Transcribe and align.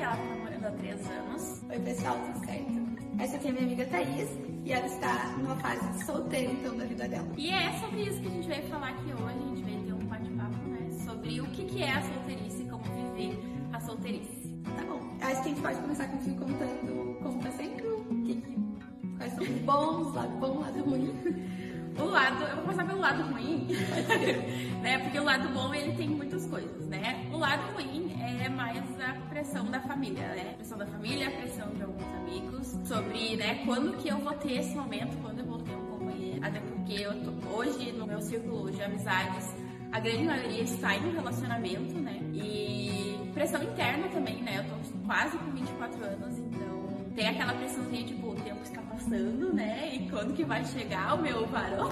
22 0.00 1.10
anos. 1.10 1.62
Oi, 1.68 1.78
pessoal, 1.80 2.16
tudo 2.16 2.46
certo? 2.46 2.72
Essa 3.18 3.36
aqui 3.36 3.48
é 3.48 3.52
minha 3.52 3.64
amiga 3.64 3.84
Thaís 3.84 4.30
e 4.64 4.72
ela 4.72 4.86
está 4.86 5.36
numa 5.36 5.54
fase 5.56 5.86
de 5.90 6.04
solteira, 6.06 6.50
então, 6.52 6.74
da 6.74 6.86
vida 6.86 7.06
dela. 7.06 7.28
E 7.36 7.50
é 7.50 7.78
sobre 7.80 8.04
isso 8.04 8.18
que 8.22 8.28
a 8.28 8.30
gente 8.30 8.48
veio 8.48 8.62
falar 8.68 8.88
aqui 8.88 9.12
hoje. 9.12 9.24
A 9.24 9.48
gente 9.48 9.62
veio 9.62 9.82
ter 9.84 9.92
um 9.92 10.06
bate-papo, 10.06 10.68
né? 10.68 10.90
Sobre 11.04 11.40
o 11.42 11.46
que, 11.48 11.64
que 11.66 11.82
é 11.82 11.90
a 11.90 12.00
solteirice 12.00 12.62
e 12.62 12.66
como 12.66 12.82
viver 12.82 13.38
a 13.74 13.80
solteirice. 13.80 14.62
Tá 14.74 14.84
bom. 14.84 15.00
Acho 15.20 15.42
que 15.42 15.48
a 15.48 15.52
gente 15.52 15.60
pode 15.60 15.80
começar 15.80 16.06
contigo 16.06 16.46
contando 16.46 17.18
como 17.22 17.42
tá 17.42 17.50
sendo, 17.50 17.96
o 17.98 18.22
que, 18.24 18.34
que, 18.36 19.16
quais 19.18 19.32
são 19.34 19.44
os 19.44 19.60
bons, 19.60 20.14
lado 20.14 20.32
bom, 20.38 20.60
lado 20.60 20.82
ruim. 20.82 21.49
O 22.00 22.06
lado, 22.06 22.42
eu 22.44 22.54
vou 22.56 22.64
começar 22.64 22.84
pelo 22.84 23.00
lado 23.00 23.22
ruim, 23.32 23.66
né? 24.82 24.98
Porque 24.98 25.18
o 25.18 25.24
lado 25.24 25.48
bom 25.50 25.74
ele 25.74 25.92
tem 25.92 26.08
muitas 26.08 26.46
coisas, 26.46 26.86
né? 26.88 27.28
O 27.32 27.38
lado 27.38 27.62
ruim 27.74 28.12
é 28.20 28.48
mais 28.48 28.82
a 29.00 29.14
pressão 29.28 29.66
da 29.66 29.80
família, 29.80 30.26
né? 30.28 30.50
A 30.52 30.54
pressão 30.54 30.78
da 30.78 30.86
família, 30.86 31.28
a 31.28 31.30
pressão 31.30 31.68
de 31.70 31.82
alguns 31.82 32.14
amigos 32.14 32.66
sobre, 32.86 33.36
né? 33.36 33.62
Quando 33.64 33.96
que 33.98 34.08
eu 34.08 34.18
vou 34.18 34.32
ter 34.34 34.58
esse 34.58 34.74
momento, 34.74 35.16
quando 35.22 35.40
eu 35.40 35.46
vou 35.46 35.58
ter 35.58 35.74
um 35.74 35.86
companheiro. 35.86 36.44
Até 36.44 36.60
porque 36.60 36.94
eu 36.94 37.12
tô, 37.22 37.56
hoje 37.56 37.92
no 37.92 38.06
meu 38.06 38.20
círculo 38.20 38.70
de 38.70 38.82
amizades 38.82 39.54
a 39.92 39.98
grande 39.98 40.24
maioria 40.24 40.62
está 40.62 40.94
em 40.96 41.04
um 41.08 41.12
relacionamento, 41.12 42.00
né? 42.00 42.20
E 42.32 43.30
pressão 43.34 43.62
interna 43.62 44.08
também, 44.08 44.40
né? 44.42 44.58
Eu 44.58 44.64
tô 44.64 45.06
quase 45.06 45.36
com 45.36 45.50
24 45.50 46.04
anos, 46.04 46.38
então 46.38 46.69
tem 47.20 47.28
aquela 47.28 47.52
pressãozinha, 47.52 48.06
tipo, 48.06 48.28
o 48.28 48.34
tempo 48.34 48.62
está 48.62 48.80
passando, 48.80 49.52
né? 49.52 49.90
E 49.94 50.08
quando 50.08 50.34
que 50.34 50.42
vai 50.42 50.64
chegar 50.64 51.16
o 51.16 51.20
meu 51.20 51.46
varão? 51.48 51.90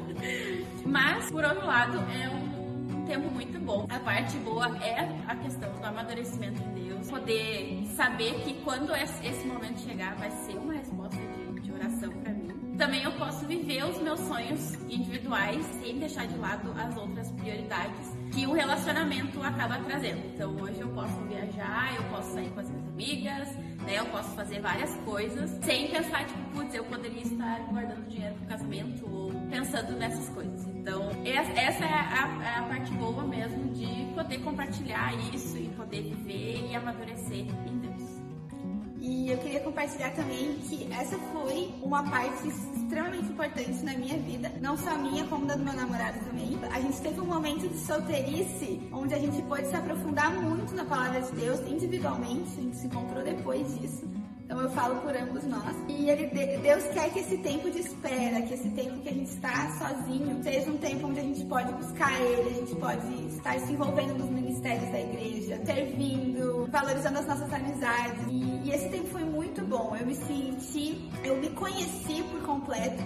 Mas, 0.84 1.30
por 1.30 1.42
outro 1.42 1.66
lado, 1.66 1.96
é 2.12 2.28
um 2.28 3.06
tempo 3.06 3.30
muito 3.30 3.58
bom. 3.60 3.86
A 3.88 3.98
parte 4.00 4.36
boa 4.38 4.66
é 4.84 4.98
a 5.26 5.34
questão 5.36 5.72
do 5.72 5.86
amadurecimento 5.86 6.62
em 6.62 6.88
Deus. 6.88 7.10
Poder 7.10 7.86
saber 7.96 8.34
que 8.42 8.52
quando 8.62 8.94
esse 8.94 9.46
momento 9.46 9.80
chegar, 9.80 10.14
vai 10.16 10.30
ser 10.30 10.58
uma 10.58 10.74
resposta 10.74 11.16
de, 11.16 11.60
de 11.62 11.72
oração 11.72 12.10
para 12.10 12.34
mim. 12.34 12.76
Também 12.76 13.04
eu 13.04 13.12
posso 13.12 13.46
viver 13.46 13.84
os 13.84 13.98
meus 14.02 14.18
sonhos 14.20 14.74
individuais 14.90 15.64
sem 15.80 15.96
deixar 15.98 16.26
de 16.26 16.36
lado 16.36 16.74
as 16.76 16.94
outras 16.96 17.30
prioridades 17.30 18.12
que 18.32 18.46
o 18.46 18.52
relacionamento 18.52 19.40
acaba 19.42 19.78
trazendo. 19.78 20.26
Então 20.34 20.56
hoje 20.60 20.80
eu 20.80 20.88
posso 20.88 21.14
viajar, 21.28 21.94
eu 21.96 22.02
posso 22.10 22.34
sair 22.34 22.50
com 22.50 22.60
as 22.60 22.68
minhas 22.68 22.88
amigas, 22.88 23.48
né? 23.84 23.98
Eu 23.98 24.06
posso 24.06 24.30
fazer 24.30 24.60
várias 24.60 24.94
coisas 25.04 25.50
sem 25.62 25.88
pensar, 25.88 26.26
tipo, 26.26 26.40
putz, 26.54 26.74
eu 26.74 26.84
poderia 26.84 27.22
estar 27.22 27.60
guardando 27.70 28.08
dinheiro 28.08 28.34
pro 28.34 28.46
casamento 28.46 29.08
ou 29.10 29.32
pensando 29.50 29.92
nessas 29.98 30.28
coisas. 30.30 30.66
Então, 30.68 31.10
essa 31.24 31.84
é 31.84 31.88
a, 31.88 32.42
é 32.44 32.58
a 32.58 32.62
parte 32.62 32.90
boa 32.92 33.24
mesmo 33.24 33.72
de 33.72 34.12
poder 34.14 34.38
compartilhar 34.38 35.14
isso 35.34 35.56
e 35.56 35.68
poder 35.76 36.02
viver 36.02 36.68
e 36.70 36.74
amadurecer 36.74 37.46
em 37.66 37.78
Deus. 37.78 37.94
E 39.00 39.30
eu 39.30 39.38
queria 39.38 39.60
compartilhar 39.60 40.10
também 40.12 40.56
que 40.66 40.90
essa 40.90 41.18
foi 41.18 41.74
uma 41.82 42.02
parte 42.02 42.48
extremamente 42.48 43.13
importante 43.44 43.84
na 43.84 43.92
minha 43.94 44.16
vida, 44.18 44.50
não 44.60 44.76
só 44.76 44.96
minha, 44.96 45.24
como 45.26 45.46
da 45.46 45.54
do 45.54 45.64
meu 45.64 45.74
namorado 45.74 46.18
também. 46.24 46.58
A 46.72 46.80
gente 46.80 47.00
teve 47.00 47.20
um 47.20 47.26
momento 47.26 47.68
de 47.68 47.78
solteirice 47.78 48.80
onde 48.90 49.14
a 49.14 49.18
gente 49.18 49.42
pôde 49.42 49.66
se 49.66 49.76
aprofundar 49.76 50.32
muito 50.32 50.74
na 50.74 50.84
palavra 50.84 51.20
de 51.20 51.32
Deus 51.32 51.60
individualmente, 51.68 52.50
a 52.58 52.62
gente 52.62 52.76
se 52.76 52.86
encontrou 52.86 53.22
depois 53.22 53.78
disso. 53.78 54.08
Então 54.44 54.60
eu 54.60 54.70
falo 54.70 54.96
por 54.96 55.16
ambos 55.16 55.42
nós. 55.44 55.74
E 55.88 56.10
ele, 56.10 56.26
Deus 56.58 56.84
quer 56.92 57.10
que 57.10 57.20
esse 57.20 57.38
tempo 57.38 57.70
de 57.70 57.80
espera, 57.80 58.42
que 58.42 58.54
esse 58.54 58.68
tempo 58.70 59.00
que 59.00 59.08
a 59.08 59.12
gente 59.12 59.30
está 59.30 59.70
sozinho, 59.78 60.42
seja 60.42 60.70
um 60.70 60.76
tempo 60.76 61.06
onde 61.06 61.20
a 61.20 61.22
gente 61.22 61.44
pode 61.46 61.72
buscar 61.72 62.12
Ele, 62.20 62.50
a 62.50 62.52
gente 62.52 62.74
pode 62.76 63.26
estar 63.34 63.58
se 63.60 63.72
envolvendo 63.72 64.18
nos 64.18 64.30
ministérios 64.30 64.90
da 64.92 65.00
igreja, 65.00 65.60
servindo, 65.64 66.68
valorizando 66.70 67.18
as 67.20 67.26
nossas 67.26 67.52
amizades. 67.52 68.26
E, 68.28 68.53
e 68.64 68.70
esse 68.70 68.88
tempo 68.88 69.06
foi 69.08 69.24
muito 69.24 69.62
bom. 69.66 69.94
Eu 69.98 70.06
me 70.06 70.14
senti, 70.14 71.08
eu 71.22 71.36
me 71.36 71.50
conheci 71.50 72.22
por 72.30 72.40
completo, 72.42 73.02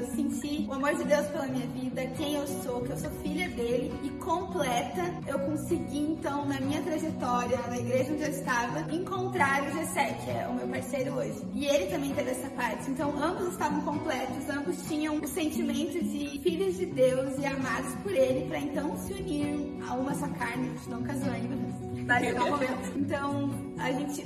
eu 0.00 0.06
senti 0.08 0.66
o 0.68 0.74
amor 0.74 0.94
de 0.94 1.04
Deus 1.04 1.26
pela 1.28 1.46
minha 1.46 1.66
vida, 1.68 2.06
quem 2.08 2.34
eu 2.34 2.46
sou, 2.62 2.82
que 2.82 2.90
eu 2.90 2.96
sou 2.98 3.10
filha 3.22 3.48
dele 3.48 3.92
e 4.04 4.10
completa. 4.18 5.02
Eu 5.26 5.38
consegui 5.38 5.98
então 5.98 6.44
na 6.44 6.60
minha 6.60 6.82
trajetória, 6.82 7.58
na 7.68 7.78
igreja 7.78 8.12
onde 8.12 8.22
eu 8.22 8.28
estava, 8.28 8.94
encontrar 8.94 9.62
o 9.62 9.72
Gessé, 9.72 10.12
que 10.24 10.30
é 10.30 10.46
o 10.46 10.54
meu 10.54 10.68
parceiro 10.68 11.14
hoje. 11.14 11.42
E 11.54 11.66
ele 11.66 11.86
também 11.86 12.12
teve 12.14 12.30
essa 12.30 12.50
parte. 12.50 12.90
Então, 12.90 13.10
ambos 13.22 13.48
estavam 13.48 13.80
completos, 13.80 14.48
ambos 14.50 14.76
tinham 14.88 15.16
o 15.16 15.26
sentimento 15.26 16.04
de 16.04 16.38
filhos 16.40 16.76
de 16.76 16.84
Deus 16.84 17.38
e 17.38 17.46
amados 17.46 17.94
por 18.02 18.12
ele, 18.12 18.46
para 18.46 18.58
então 18.58 18.94
se 18.98 19.14
unir 19.14 19.74
a 19.88 19.94
uma 19.94 20.14
só 20.14 20.28
carne. 20.28 20.68
A 20.68 20.76
gente 20.76 20.90
não 20.90 21.02
casou 21.02 21.30
ainda, 21.30 21.56
mas 21.56 22.06
vai 22.06 22.24
chegar 22.24 22.44
o 22.44 22.50
momento. 22.50 22.98
Então, 22.98 23.50
a 23.78 23.92
gente, 23.92 24.22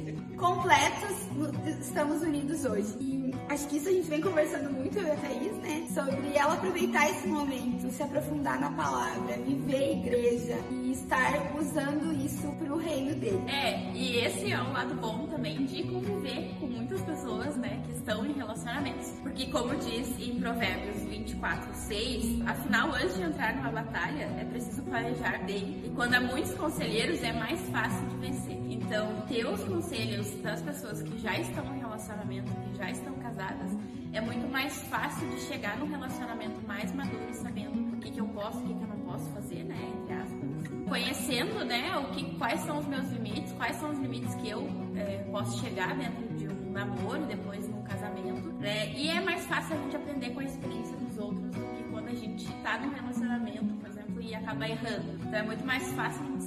estamos 1.80 2.22
unidos 2.22 2.64
hoje. 2.64 2.96
E 3.00 3.34
acho 3.48 3.68
que 3.68 3.76
isso 3.76 3.88
a 3.88 3.92
gente 3.92 4.08
vem 4.08 4.20
conversando 4.20 4.70
muito, 4.70 4.98
eu 4.98 5.06
e 5.06 5.10
a 5.10 5.16
Thaís, 5.16 5.56
né? 5.58 5.86
Sobre 5.92 6.34
ela 6.34 6.54
aproveitar 6.54 7.10
esse 7.10 7.28
momento, 7.28 7.90
se 7.90 8.02
aprofundar 8.02 8.58
na 8.58 8.70
palavra, 8.70 9.36
viver 9.38 9.76
a 9.76 9.92
igreja 9.92 10.58
e 10.70 10.92
estar 10.92 11.54
usando 11.60 12.12
isso 12.24 12.48
para 12.58 12.72
o 12.72 12.78
reino 12.78 13.14
dele. 13.14 13.42
É, 13.48 13.92
e 13.92 14.16
esse 14.18 14.50
é 14.50 14.62
um 14.62 14.72
lado 14.72 14.94
bom 14.94 15.26
também 15.26 15.64
de 15.66 15.82
conviver 15.84 16.54
com 16.58 16.66
muitas 16.66 17.02
pessoas, 17.02 17.54
né, 17.56 17.82
que 17.86 17.92
estão 17.92 18.24
em 18.24 18.32
relacionamentos. 18.32 19.10
Porque, 19.22 19.46
como 19.46 19.74
diz 19.76 20.08
em 20.18 20.40
Provérbios 20.40 21.02
24, 21.02 21.74
6, 21.74 22.46
afinal, 22.46 22.94
antes 22.94 23.16
de 23.16 23.22
entrar 23.22 23.54
numa 23.56 23.70
batalha, 23.70 24.24
é 24.40 24.44
preciso 24.44 24.82
planejar 24.82 25.44
bem. 25.44 25.82
E 25.84 25.92
quando 25.94 26.14
há 26.14 26.20
muitos 26.20 26.54
conselheiros, 26.54 27.22
é 27.22 27.32
mais 27.32 27.60
fácil 27.68 28.06
de 28.08 28.16
vencer. 28.16 28.61
Então, 28.92 29.22
ter 29.26 29.46
os 29.46 29.64
conselhos 29.64 30.30
das 30.42 30.60
pessoas 30.60 31.02
que 31.02 31.18
já 31.18 31.38
estão 31.38 31.64
em 31.74 31.78
relacionamento, 31.78 32.52
que 32.52 32.76
já 32.76 32.90
estão 32.90 33.14
casadas, 33.14 33.70
é 34.12 34.20
muito 34.20 34.46
mais 34.52 34.76
fácil 34.82 35.26
de 35.30 35.40
chegar 35.40 35.78
num 35.78 35.88
relacionamento 35.88 36.60
mais 36.66 36.92
maduro 36.92 37.32
sabendo 37.32 37.96
o 37.96 37.96
que, 37.96 38.10
que 38.10 38.20
eu 38.20 38.26
posso, 38.26 38.58
o 38.58 38.66
que, 38.66 38.74
que 38.74 38.82
eu 38.82 38.88
não 38.88 38.98
posso 38.98 39.30
fazer, 39.30 39.64
né? 39.64 39.78
Entre 39.96 40.12
aspas. 40.12 40.86
Conhecendo, 40.86 41.64
né, 41.64 41.96
o 41.96 42.10
que, 42.10 42.36
quais 42.36 42.60
são 42.60 42.80
os 42.80 42.86
meus 42.86 43.10
limites, 43.12 43.50
quais 43.54 43.76
são 43.76 43.92
os 43.92 43.98
limites 43.98 44.34
que 44.34 44.50
eu 44.50 44.68
é, 44.94 45.26
posso 45.30 45.58
chegar 45.64 45.96
dentro 45.96 46.28
de 46.36 46.48
um 46.48 46.72
namoro, 46.72 47.24
depois 47.24 47.66
num 47.66 47.82
casamento, 47.84 48.52
né? 48.60 48.92
E 48.92 49.08
é 49.08 49.22
mais 49.22 49.46
fácil 49.46 49.74
a 49.74 49.78
gente 49.84 49.96
aprender 49.96 50.34
com 50.34 50.40
a 50.40 50.44
experiência 50.44 50.94
dos 50.98 51.16
outros 51.16 51.50
do 51.50 51.76
que 51.76 51.82
quando 51.84 52.08
a 52.08 52.14
gente 52.14 52.46
tá 52.62 52.78
num 52.78 52.92
relacionamento, 52.92 53.74
por 53.80 53.88
exemplo, 53.88 54.20
e 54.20 54.34
acaba 54.34 54.68
errando. 54.68 55.14
Então 55.14 55.38
é 55.38 55.42
muito 55.42 55.64
mais 55.64 55.90
fácil 55.92 56.22
a 56.24 56.26
gente 56.26 56.44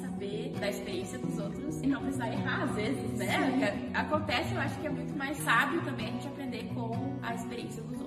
da 0.59 0.69
experiência 0.69 1.19
dos 1.19 1.37
outros 1.37 1.81
e 1.81 1.87
não 1.87 2.01
precisar 2.01 2.31
errar 2.31 2.63
às 2.63 2.75
vezes, 2.75 3.11
né? 3.11 3.89
Acontece, 3.93 4.53
eu 4.53 4.61
acho 4.61 4.79
que 4.79 4.87
é 4.87 4.89
muito 4.89 5.17
mais 5.17 5.37
sábio 5.37 5.81
também 5.83 6.07
a 6.07 6.11
gente 6.11 6.27
aprender 6.27 6.63
com 6.73 7.17
a 7.21 7.35
experiência 7.35 7.81
dos 7.83 7.99
outros. 8.01 8.05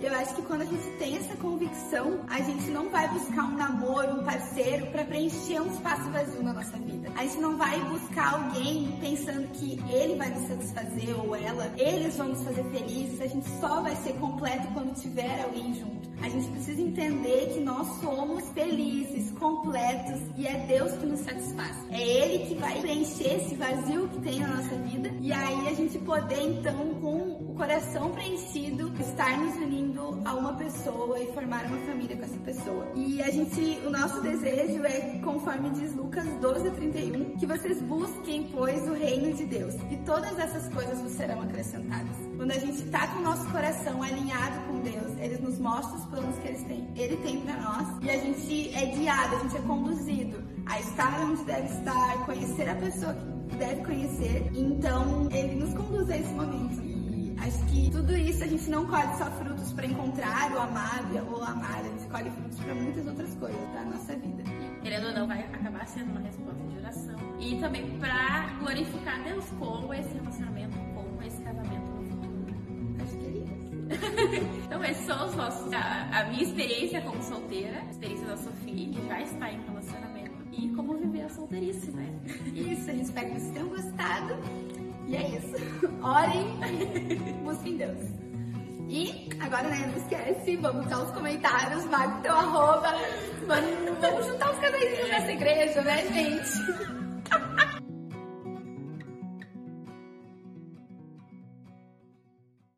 Eu 0.00 0.12
acho 0.12 0.34
que 0.34 0.42
quando 0.42 0.60
a 0.60 0.64
gente 0.66 0.86
tem 0.98 1.16
essa 1.16 1.34
convicção, 1.36 2.20
a 2.28 2.38
gente 2.42 2.68
não 2.70 2.90
vai 2.90 3.08
buscar 3.08 3.44
um 3.44 3.56
namoro, 3.56 4.20
um 4.20 4.24
parceiro 4.24 4.86
para 4.88 5.02
preencher 5.02 5.60
um 5.62 5.72
espaço 5.72 6.10
vazio 6.10 6.42
na 6.42 6.52
nossa 6.52 6.76
vida. 6.76 7.10
A 7.16 7.22
gente 7.22 7.38
não 7.38 7.56
vai 7.56 7.80
buscar 7.84 8.34
alguém 8.34 8.98
pensando 9.00 9.48
que 9.52 9.80
ele 9.90 10.16
vai 10.16 10.28
nos 10.28 10.46
satisfazer 10.46 11.18
ou 11.18 11.34
ela, 11.34 11.72
eles 11.78 12.18
vão 12.18 12.28
nos 12.28 12.44
fazer 12.44 12.64
felizes. 12.64 13.18
A 13.18 13.26
gente 13.26 13.48
só 13.60 13.80
vai 13.80 13.96
ser 13.96 14.12
completo 14.14 14.68
quando 14.74 14.94
tiver 14.94 15.42
alguém 15.42 15.72
junto. 15.72 16.04
A 16.22 16.28
gente 16.28 16.48
precisa 16.48 16.82
entender 16.82 17.52
que 17.54 17.60
nós 17.60 17.86
somos 18.00 18.46
felizes, 18.50 18.93
completos 19.44 20.22
e 20.38 20.46
é 20.46 20.64
Deus 20.66 20.92
que 20.92 21.04
nos 21.04 21.20
satisfaz. 21.20 21.76
É 21.90 22.00
Ele 22.00 22.46
que 22.46 22.54
vai 22.54 22.80
preencher 22.80 23.36
esse 23.36 23.54
vazio 23.56 24.08
que 24.08 24.20
tem 24.22 24.40
na 24.40 24.48
nossa 24.48 24.74
vida 24.76 25.10
e 25.20 25.30
aí 25.30 25.68
a 25.68 25.74
gente 25.74 25.98
poder 25.98 26.40
então 26.40 26.94
com 26.94 27.50
o 27.50 27.54
coração 27.54 28.10
preenchido 28.12 28.90
estar 28.98 29.36
nos 29.38 29.54
unindo 29.56 29.73
a 30.24 30.34
uma 30.34 30.54
pessoa 30.54 31.18
e 31.18 31.32
formar 31.32 31.64
uma 31.66 31.78
família 31.86 32.16
com 32.16 32.24
essa 32.24 32.38
pessoa. 32.38 32.86
E 32.94 33.22
a 33.22 33.30
gente, 33.30 33.80
o 33.86 33.90
nosso 33.90 34.20
desejo 34.20 34.84
é, 34.84 35.18
conforme 35.22 35.70
diz 35.70 35.94
Lucas 35.94 36.26
12, 36.40 36.70
31, 36.72 37.36
que 37.36 37.46
vocês 37.46 37.80
busquem, 37.82 38.48
pois, 38.52 38.86
o 38.88 38.94
reino 38.94 39.34
de 39.34 39.44
Deus 39.46 39.74
e 39.90 39.96
todas 40.04 40.38
essas 40.38 40.68
coisas 40.72 41.00
vos 41.00 41.12
serão 41.12 41.40
acrescentadas. 41.42 42.16
Quando 42.36 42.50
a 42.50 42.58
gente 42.58 42.82
está 42.82 43.06
com 43.08 43.20
o 43.20 43.22
nosso 43.22 43.48
coração 43.50 44.02
alinhado 44.02 44.60
com 44.66 44.80
Deus, 44.80 45.18
Ele 45.18 45.38
nos 45.38 45.58
mostra 45.58 45.96
os 45.96 46.04
planos 46.06 46.36
que 46.38 46.48
Ele 46.48 46.64
tem, 46.64 46.88
Ele 46.96 47.16
tem 47.18 47.40
para 47.40 47.56
nós 47.60 47.88
e 48.02 48.10
a 48.10 48.16
gente 48.18 48.74
é 48.74 48.86
guiado, 48.86 49.36
a 49.36 49.38
gente 49.40 49.56
é 49.56 49.60
conduzido 49.60 50.44
a 50.66 50.80
estar 50.80 51.20
onde 51.20 51.44
deve 51.44 51.68
estar, 51.68 52.26
conhecer 52.26 52.68
a 52.68 52.74
pessoa 52.74 53.14
que 53.48 53.56
deve 53.56 53.84
conhecer. 53.84 54.50
Então, 54.54 55.28
Ele 55.30 55.54
nos 55.56 55.74
conduz 55.74 56.10
a 56.10 56.16
esse 56.16 56.32
momento. 56.32 56.93
Acho 57.44 57.62
que 57.66 57.90
tudo 57.90 58.16
isso 58.16 58.42
a 58.42 58.46
gente 58.46 58.70
não 58.70 58.86
colhe 58.86 59.18
só 59.18 59.26
frutos 59.32 59.70
para 59.74 59.86
encontrar 59.86 60.50
o 60.52 60.58
amado 60.60 61.30
ou 61.30 61.42
amar, 61.42 61.80
a 61.80 61.82
gente 61.82 62.08
colhe 62.08 62.30
frutos 62.30 62.58
para 62.58 62.74
muitas 62.74 63.06
outras 63.06 63.34
coisas 63.34 63.72
da 63.74 63.84
nossa 63.84 64.16
vida. 64.16 64.42
Querendo 64.82 65.08
ou 65.08 65.12
não, 65.12 65.26
vai 65.26 65.40
acabar 65.40 65.86
sendo 65.86 66.10
uma 66.12 66.20
resposta 66.20 66.64
de 66.64 66.78
oração. 66.78 67.16
E 67.38 67.56
também 67.60 67.98
para 67.98 68.46
glorificar 68.60 69.22
Deus 69.24 69.44
com 69.58 69.92
esse 69.92 70.14
relacionamento, 70.14 70.78
com 70.94 71.22
esse 71.22 71.42
casamento 71.42 71.94
então, 74.64 74.82
esses 74.82 75.04
são 75.04 75.26
os 75.26 75.34
nossos. 75.34 75.72
A, 75.72 76.20
a, 76.20 76.24
minha 76.24 76.42
experiência 76.42 77.02
como 77.02 77.22
solteira, 77.22 77.80
a 77.80 77.90
experiência 77.90 78.26
da 78.26 78.36
Sofia, 78.38 78.88
que 78.88 79.06
já 79.06 79.20
está 79.20 79.52
em 79.52 79.60
relacionamento, 79.62 80.32
e 80.52 80.68
como 80.70 80.96
viver 80.96 81.22
a 81.22 81.28
solteirice, 81.28 81.90
né? 81.90 82.08
Isso, 82.54 82.90
a 82.90 82.94
gente 82.94 83.04
espera 83.04 83.28
que 83.28 83.40
vocês 83.40 83.52
tenham 83.52 83.68
gostado. 83.68 84.34
E 85.06 85.16
é 85.16 85.28
isso. 85.28 85.54
Orem, 86.02 86.46
busquem 87.44 87.76
Deus. 87.76 87.98
E 88.88 89.28
agora, 89.40 89.68
né, 89.68 89.90
não 89.90 89.96
esquece, 89.96 90.56
vamos 90.56 90.86
dar 90.86 91.02
os 91.02 91.10
comentários, 91.12 91.84
marca 91.86 92.18
o 92.18 92.22
teu 92.22 92.32
arroba, 92.32 92.94
vamos, 93.46 93.98
vamos 94.00 94.26
juntar 94.26 94.50
os 94.52 94.58
casaizinhos 94.58 95.08
nessa 95.08 95.32
igreja, 95.32 95.82
né, 95.82 96.06
gente? 96.12 97.03